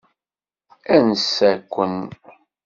Ansa-ken? 0.95 1.95